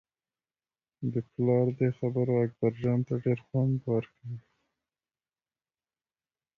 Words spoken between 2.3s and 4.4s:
اکبرجان ته ډېر خوند ورکړ.